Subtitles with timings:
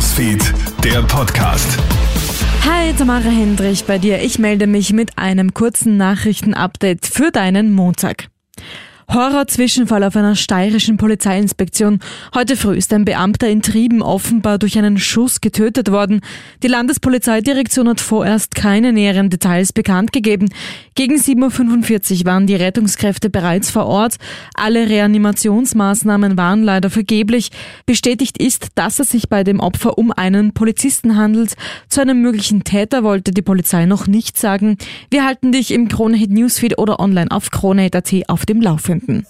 [0.00, 1.76] Newsfeed, der Podcast.
[2.64, 4.22] Hi, Tamara Hendrich bei dir.
[4.22, 8.30] Ich melde mich mit einem kurzen Nachrichtenupdate für deinen Montag.
[9.12, 11.98] Horror-Zwischenfall auf einer steirischen Polizeiinspektion.
[12.32, 16.20] Heute früh ist ein Beamter in Trieben offenbar durch einen Schuss getötet worden.
[16.62, 20.50] Die Landespolizeidirektion hat vorerst keine näheren Details bekannt gegeben.
[20.94, 24.14] Gegen 7.45 Uhr waren die Rettungskräfte bereits vor Ort.
[24.54, 27.50] Alle Reanimationsmaßnahmen waren leider vergeblich.
[27.86, 31.56] Bestätigt ist, dass es sich bei dem Opfer um einen Polizisten handelt.
[31.88, 34.78] Zu einem möglichen Täter wollte die Polizei noch nichts sagen.
[35.10, 39.26] Wir halten dich im Kronehit Newsfeed oder online auf kronehit.at auf dem Laufenden Abonnenten.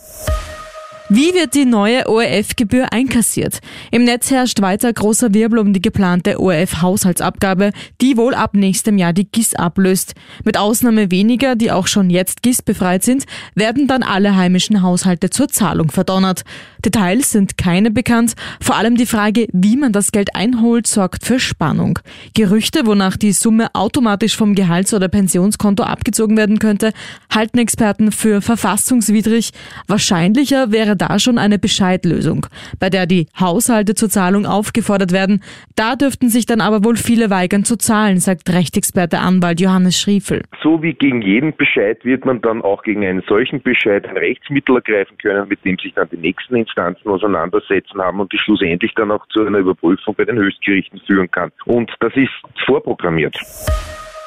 [1.12, 3.58] Wie wird die neue ORF-Gebühr einkassiert?
[3.90, 9.12] Im Netz herrscht weiter großer Wirbel um die geplante ORF-Haushaltsabgabe, die wohl ab nächstem Jahr
[9.12, 10.14] die GIS ablöst.
[10.44, 13.24] Mit Ausnahme weniger, die auch schon jetzt GIS befreit sind,
[13.56, 16.44] werden dann alle heimischen Haushalte zur Zahlung verdonnert.
[16.84, 18.34] Details sind keine bekannt.
[18.60, 21.98] Vor allem die Frage, wie man das Geld einholt, sorgt für Spannung.
[22.34, 26.92] Gerüchte, wonach die Summe automatisch vom Gehalts- oder Pensionskonto abgezogen werden könnte,
[27.34, 29.50] halten Experten für verfassungswidrig.
[29.88, 32.46] Wahrscheinlicher wäre da schon eine Bescheidlösung,
[32.78, 35.42] bei der die Haushalte zur Zahlung aufgefordert werden.
[35.76, 40.42] Da dürften sich dann aber wohl viele weigern zu zahlen, sagt Rechtsexperte Anwalt Johannes Schriefel.
[40.62, 44.76] So wie gegen jeden Bescheid wird man dann auch gegen einen solchen Bescheid ein Rechtsmittel
[44.76, 49.10] ergreifen können, mit dem sich dann die nächsten Instanzen auseinandersetzen haben und die schlussendlich dann
[49.10, 51.50] auch zu einer Überprüfung bei den Höchstgerichten führen kann.
[51.64, 52.30] Und das ist
[52.66, 53.36] vorprogrammiert.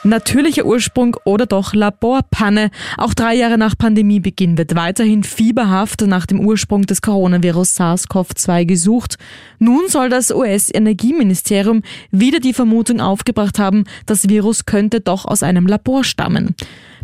[0.05, 2.71] Natürlicher Ursprung oder doch Laborpanne.
[2.97, 9.17] Auch drei Jahre nach Pandemiebeginn wird weiterhin fieberhaft nach dem Ursprung des Coronavirus SARS-CoV-2 gesucht.
[9.59, 15.67] Nun soll das US-Energieministerium wieder die Vermutung aufgebracht haben, das Virus könnte doch aus einem
[15.67, 16.55] Labor stammen.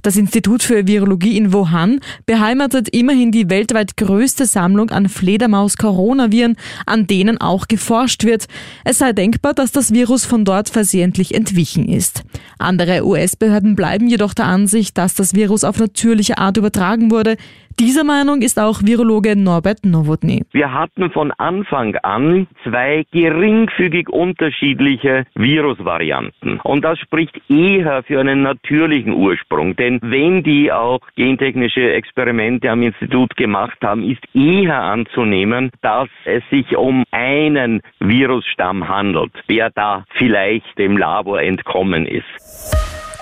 [0.02, 7.08] Das Institut für Virologie in Wuhan beheimatet immerhin die weltweit größte Sammlung an Fledermaus-Coronaviren, an
[7.08, 8.46] denen auch geforscht wird.
[8.86, 12.24] Es sei denkbar, dass das Virus von dort versehentlich entwichen ist.
[12.58, 17.36] Andere US-Behörden bleiben jedoch der Ansicht, dass das Virus auf natürliche Art übertragen wurde.
[17.80, 20.44] Dieser Meinung ist auch Virologe Norbert Nowotny.
[20.52, 26.60] Wir hatten von Anfang an zwei geringfügig unterschiedliche Virusvarianten.
[26.60, 29.78] Und das spricht eher für einen natürlichen Ursprung.
[29.78, 36.44] Denn wenn die auch gentechnische Experimente am Institut gemacht haben, ist eher anzunehmen, dass es
[36.50, 42.79] sich um einen Virusstamm handelt, der da vielleicht dem Labor entkommen ist.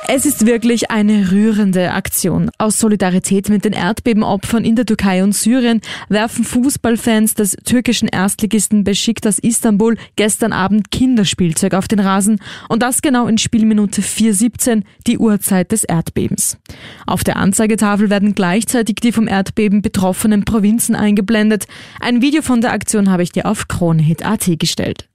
[0.10, 2.50] Es ist wirklich eine rührende Aktion.
[2.58, 8.86] Aus Solidarität mit den Erdbebenopfern in der Türkei und Syrien werfen Fußballfans des türkischen Erstligisten
[8.86, 15.18] Besiktas Istanbul gestern Abend Kinderspielzeug auf den Rasen und das genau in Spielminute 4.17, die
[15.18, 16.58] Uhrzeit des Erdbebens.
[17.06, 21.66] Auf der Anzeigetafel werden gleichzeitig die vom Erdbeben betroffenen Provinzen eingeblendet.
[22.00, 25.10] Ein Video von der Aktion habe ich dir auf Kronehit.at gestellt.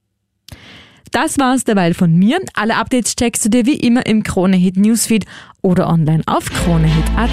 [1.13, 2.39] Das war's derweil von mir.
[2.55, 5.27] Alle Updates checkst du dir wie immer im Kronehit Newsfeed
[5.61, 7.29] oder online auf kronehit.at.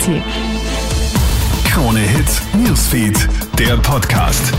[1.65, 3.27] Kronehit Newsfeed,
[3.59, 4.53] der Podcast.